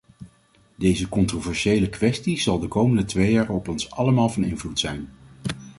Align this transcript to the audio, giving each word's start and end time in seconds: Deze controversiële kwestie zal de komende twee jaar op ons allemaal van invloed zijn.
Deze 0.75 1.09
controversiële 1.09 1.89
kwestie 1.89 2.39
zal 2.41 2.59
de 2.59 2.67
komende 2.67 3.05
twee 3.05 3.31
jaar 3.31 3.49
op 3.49 3.67
ons 3.67 3.91
allemaal 3.91 4.29
van 4.29 4.43
invloed 4.43 4.79
zijn. 4.79 5.09